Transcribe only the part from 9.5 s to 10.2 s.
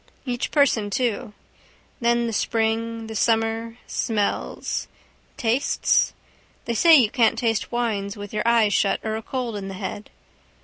in the head.